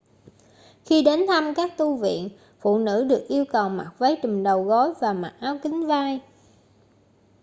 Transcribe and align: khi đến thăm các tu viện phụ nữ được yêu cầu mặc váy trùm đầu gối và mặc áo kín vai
khi 0.85 1.01
đến 1.03 1.19
thăm 1.27 1.53
các 1.55 1.77
tu 1.77 1.95
viện 1.95 2.29
phụ 2.59 2.77
nữ 2.77 3.03
được 3.09 3.25
yêu 3.29 3.45
cầu 3.53 3.69
mặc 3.69 3.91
váy 3.99 4.17
trùm 4.23 4.43
đầu 4.43 4.63
gối 4.63 4.93
và 5.01 5.13
mặc 5.13 5.33
áo 5.39 5.57
kín 5.63 5.87
vai 5.87 6.19